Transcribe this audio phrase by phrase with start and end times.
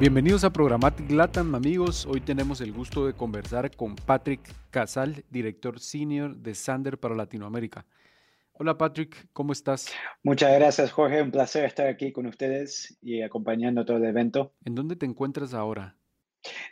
[0.00, 2.06] Bienvenidos a Programatic Latam, amigos.
[2.06, 4.40] Hoy tenemos el gusto de conversar con Patrick
[4.70, 7.84] Casal, director senior de Sander para Latinoamérica.
[8.52, 9.92] Hola Patrick, ¿cómo estás?
[10.22, 14.54] Muchas gracias Jorge, un placer estar aquí con ustedes y acompañando todo el evento.
[14.64, 15.96] ¿En dónde te encuentras ahora?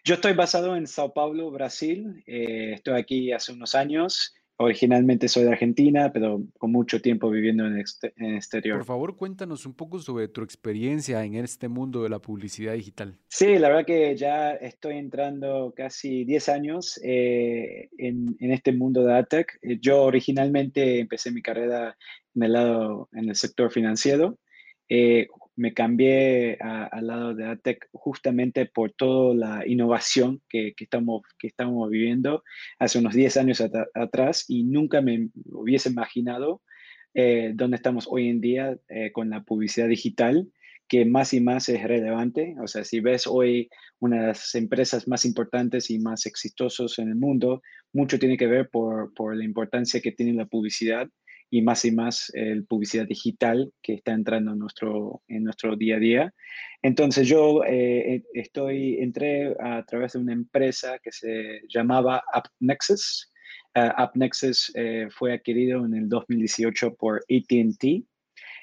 [0.04, 2.22] Yo estoy basado en Sao Paulo, Brasil.
[2.28, 7.66] Eh, estoy aquí hace unos años Originalmente soy de Argentina, pero con mucho tiempo viviendo
[7.66, 8.78] en el, exterior.
[8.78, 13.18] Por favor, cuéntanos un poco sobre tu experiencia en este mundo de la publicidad digital.
[13.28, 19.12] Sí, la verdad que ya estoy entrando casi 10 años eh, en, este mundo de
[19.12, 19.58] AdTech.
[19.60, 21.94] Eh, yo originalmente empecé mi carrera
[22.34, 24.38] en el lado, en el sector financiero.
[24.88, 31.46] Eh, me cambié al lado de ATEC justamente por toda la innovación que, estamos, que
[31.46, 32.44] estamos viviendo
[32.78, 33.62] hace unos 10 años
[33.94, 36.62] atrás y nunca me hubiese imaginado
[37.14, 40.46] eh, dónde estamos hoy en día eh, con la publicidad digital,
[40.86, 42.54] que más y más es relevante.
[42.62, 47.08] O sea, si ves hoy una de las empresas más importantes y más exitosas en
[47.08, 47.62] el mundo,
[47.94, 51.08] mucho tiene que ver por, por la importancia que tiene la publicidad
[51.50, 56.34] y más y más el publicidad digital que está entrando en nuestro, día a día.
[56.82, 63.32] Entonces yo eh, estoy, entré a través de una empresa que se llamaba AppNexus.
[63.76, 68.04] Uh, AppNexus eh, fue adquirido en el 2018 por ATT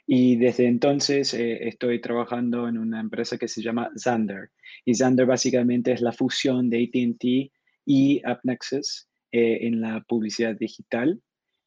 [0.05, 4.49] y desde entonces eh, estoy trabajando en una empresa que se llama Zander.
[4.85, 7.51] Y Zander básicamente es la fusión de ATT
[7.85, 11.19] y AppNexus en la publicidad digital.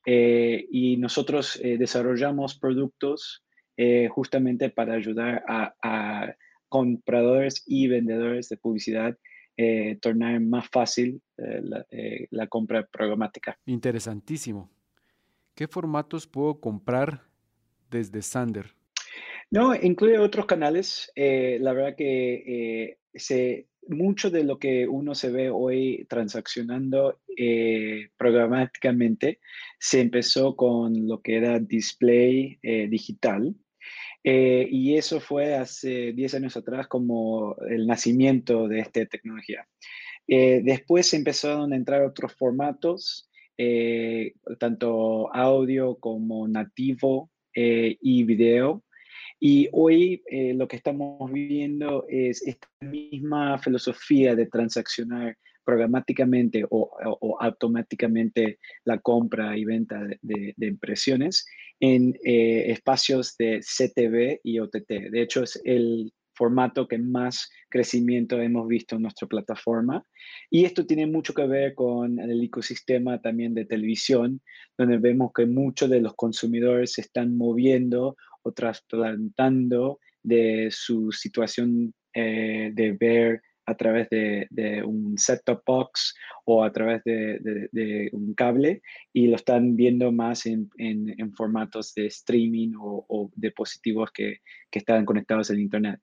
[0.08, 3.44] Eh, y nosotros eh, desarrollamos productos
[3.76, 6.32] eh, justamente para ayudar a,
[6.68, 9.16] compradores y vendedores de publicidad
[10.02, 13.56] tornar más fácil la, compra programática.
[13.64, 14.68] Interesantísimo.
[15.54, 17.22] ¿Qué formatos puedo comprar
[17.88, 18.74] desde Sander?
[19.50, 21.10] No, incluye otros canales.
[21.14, 29.40] la verdad que se, mucho de lo que uno se ve hoy transaccionando eh, programáticamente
[29.78, 33.54] se empezó con lo que era display eh, digital.
[34.24, 39.68] Eh, y eso fue hace 10 años atrás como el nacimiento de esta tecnología.
[40.26, 43.30] después empezaron a entrar otros formatos,
[44.58, 48.82] tanto audio como nativo y video.
[49.38, 57.36] Y hoy eh, lo que estamos viendo es esta misma filosofía de transaccionar programáticamente o,
[57.40, 61.44] automáticamente la compra y venta de, impresiones
[61.80, 65.10] en eh, espacios de CTV y OTT.
[65.10, 70.04] De hecho, es el formato que más crecimiento hemos visto en nuestra plataforma.
[70.50, 74.40] Y esto tiene mucho que ver con el ecosistema también de televisión,
[74.78, 81.92] donde vemos que muchos de los consumidores se están moviendo o trasplantando de su situación
[82.14, 84.46] eh, de ver a través de,
[84.84, 86.14] un set-top box
[86.44, 88.80] o a través de, un cable
[89.12, 90.70] y lo están viendo más en,
[91.34, 94.38] formatos de streaming o, dispositivos que,
[94.70, 96.00] que, están conectados al Internet.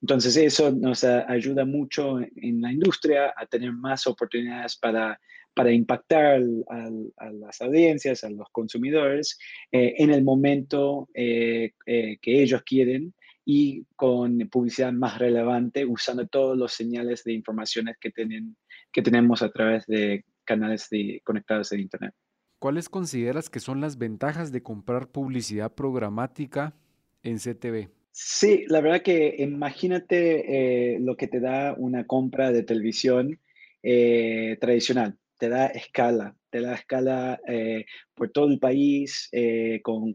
[0.00, 5.20] Entonces eso nos ayuda mucho en la industria a tener más oportunidades para
[5.54, 9.38] para impactar a las audiencias, a los consumidores,
[9.72, 16.26] eh, en el momento eh, eh, que ellos quieren y con publicidad más relevante, usando
[16.26, 18.56] todos los señales de informaciones que, tienen,
[18.92, 22.14] que tenemos a través de canales de, conectados a Internet.
[22.58, 26.74] ¿Cuáles consideras que son las ventajas de comprar publicidad programática
[27.22, 27.88] en CTV?
[28.12, 33.40] Sí, la verdad que imagínate lo que te da una compra de televisión
[33.80, 40.12] tradicional te da escala, te da escala eh, por todo el país, eh, con,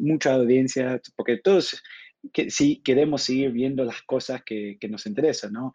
[0.00, 1.80] mucha audiencia, porque todos
[2.32, 5.72] que, sí queremos seguir viendo las cosas que, nos interesan, ¿no?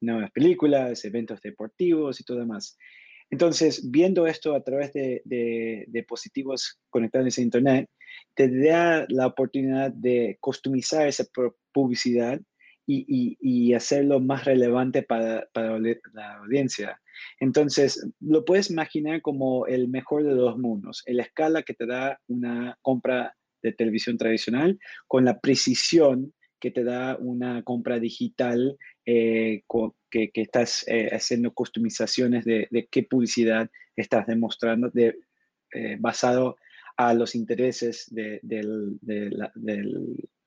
[0.00, 2.78] nuevas películas, eventos deportivos y todo demás.
[3.28, 7.90] Entonces, viendo esto a través de, de, dispositivos conectados a Internet,
[8.34, 11.24] te da la oportunidad de customizar esa
[11.72, 12.40] publicidad
[12.86, 17.00] y, hacerlo más relevante para, la audiencia.
[17.40, 22.20] Entonces, lo puedes imaginar como el mejor de dos mundos, la escala que te da
[22.28, 29.62] una compra de televisión tradicional con la precisión que te da una compra digital eh,
[30.10, 35.18] que, estás eh, haciendo customizaciones de, qué publicidad estás demostrando de,
[35.72, 36.56] eh, basado
[36.96, 39.52] a los intereses de la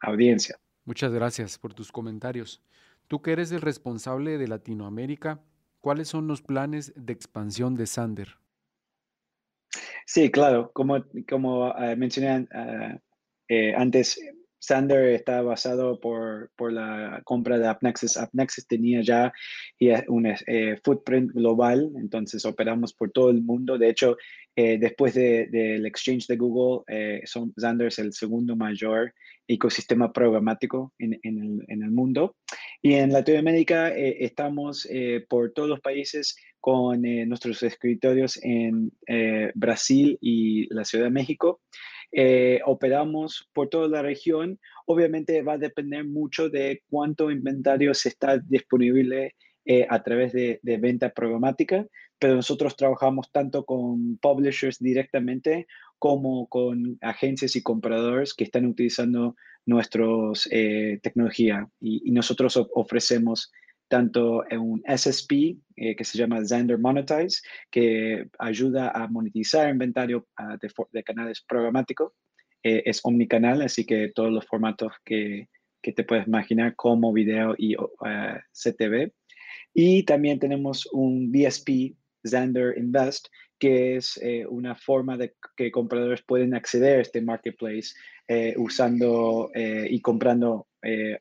[0.02, 0.58] audiencia.
[0.86, 2.64] Muchas gracias por tus comentarios.
[3.08, 5.42] Tú que eres el responsable de Latinoamérica,
[5.82, 8.38] ¿cuáles son los planes de expansión de Sander?
[10.06, 13.00] Sí, claro, como, como eh, mencioné eh,
[13.48, 14.20] eh, antes,
[14.60, 18.18] Sander está basado por, por, la compra de AppNexus.
[18.18, 19.32] AppNexus tenía ya
[20.08, 23.78] un eh, footprint global, entonces operamos por todo el mundo.
[23.78, 24.18] De hecho,
[24.56, 29.14] eh, después del de, exchange de Google, eh, son, Zander es el segundo mayor
[29.48, 32.36] ecosistema programático en, en, el, en el, mundo.
[32.82, 34.88] Y en Latinoamérica estamos
[35.28, 38.92] por todos los países con nuestros escritorios en
[39.56, 41.62] Brasil y la Ciudad de México.
[42.12, 44.60] Eh, operamos por toda la región.
[44.86, 49.36] Obviamente va a depender mucho de cuánto inventario se está disponible
[49.66, 51.86] eh, a través de, venta programática,
[52.18, 55.68] pero nosotros trabajamos tanto con publishers directamente
[56.00, 59.36] como con agencias y compradores que están utilizando
[59.66, 60.06] nuestra
[60.50, 63.52] eh, tecnología y, nosotros ofrecemos
[63.90, 70.58] tanto un SSP eh, que se llama Zander Monetize, que ayuda a monetizar inventario uh,
[70.92, 72.14] de, canales programáticos.
[72.64, 75.50] Eh, es omnicanal, así que todos los formatos que,
[75.82, 77.88] que te puedes imaginar como video y uh,
[78.54, 79.12] CTV.
[79.74, 81.96] Y también tenemos un DSP,
[82.28, 83.28] Zander Invest,
[83.60, 87.90] que es eh, una forma de que compradores pueden acceder a este marketplace
[88.28, 90.66] eh, usando eh, y comprando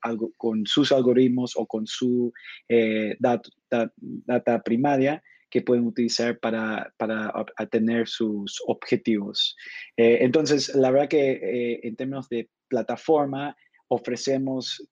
[0.02, 2.32] algo con sus algoritmos o con su
[3.18, 7.32] data primaria que pueden utilizar para, para
[7.68, 9.56] tener sus objetivos.
[9.96, 13.56] entonces, la verdad que en términos de plataforma,
[13.88, 14.88] ofrecemos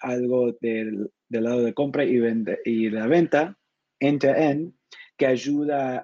[0.00, 2.16] algo del, del, lado de compra y,
[2.64, 3.56] y de la venta,
[4.00, 4.72] end-to-end,
[5.20, 5.98] que ayuda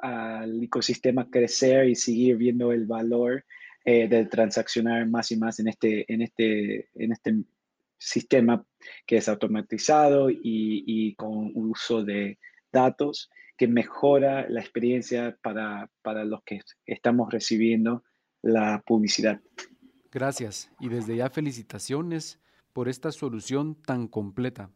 [0.00, 3.44] al ecosistema a crecer y seguir viendo el valor
[3.84, 7.44] eh, de transaccionar más y más en este, en este, en este
[7.98, 8.64] sistema
[9.04, 12.38] que es automatizado y, y con uso de
[12.72, 13.28] datos
[13.58, 18.02] que mejora la experiencia para, para los que estamos recibiendo
[18.40, 19.42] la publicidad.
[20.10, 22.40] Gracias y desde ya felicitaciones
[22.72, 24.70] por esta solución tan completa.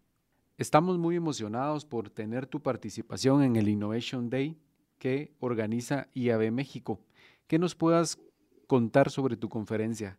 [0.58, 4.56] Estamos muy emocionados por tener tu participación en el Innovation Day
[4.98, 7.00] que organiza IAB México.
[7.46, 8.18] ¿Qué nos puedas
[8.66, 10.18] contar sobre tu conferencia?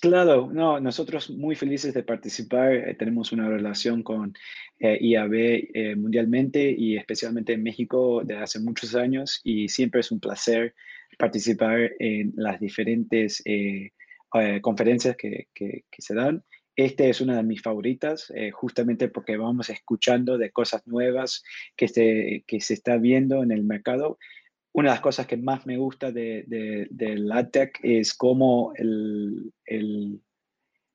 [0.00, 2.72] Claro, no, nosotros muy felices de participar.
[2.72, 4.32] Eh, tenemos una relación con
[4.80, 10.10] eh, IAB eh, mundialmente y especialmente en México desde hace muchos años y siempre es
[10.10, 10.74] un placer
[11.18, 13.44] participar en las diferentes
[14.62, 16.42] conferencias que, que, se dan
[16.76, 21.42] esta es una de mis favoritas, eh, justamente porque vamos escuchando de cosas nuevas
[21.76, 24.18] que se, que se está viendo en el mercado.
[24.72, 29.52] Una de las cosas que más me gusta de, de, del AdTech es cómo el,
[29.66, 30.20] el,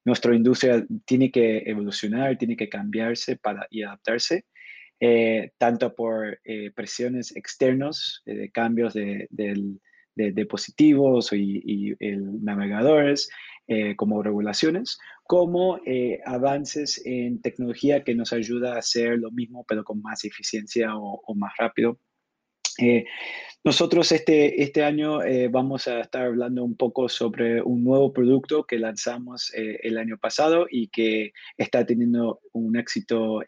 [0.03, 4.45] nuestra industria tiene que evolucionar, tiene que cambiarse para, y adaptarse,
[4.99, 9.27] eh, tanto por eh, presiones externas, de cambios de,
[10.17, 13.29] de, dispositivos y, navegadores,
[13.97, 14.97] como regulaciones,
[15.27, 20.23] como eh, avances en tecnología que nos ayuda a hacer lo mismo, pero con más
[20.23, 21.99] eficiencia o, más rápido.
[22.79, 23.05] Eh,
[23.63, 28.63] nosotros este, este año eh, vamos a estar hablando un poco sobre un nuevo producto
[28.63, 33.41] que lanzamos el año pasado y que está teniendo un éxito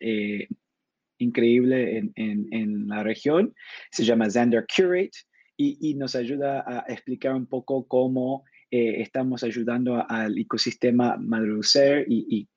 [1.20, 3.54] increíble en, en, en, la región.
[3.92, 5.18] Se llama Xander Curate
[5.60, 12.06] y, y nos ayuda a explicar un poco cómo eh, estamos ayudando al ecosistema madurecer
[12.08, 12.48] y, y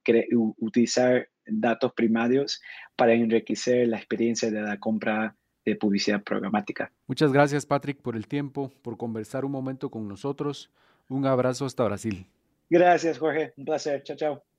[0.59, 2.61] utilizar datos primarios
[2.94, 6.92] para enriquecer la experiencia de la compra de publicidad programática.
[7.09, 10.71] Muchas gracias Patrick por el tiempo, por conversar un momento con nosotros.
[11.09, 12.26] Un abrazo hasta Brasil.
[12.71, 14.04] Gracias Jorge, un placer.
[14.04, 14.51] Chao, chao.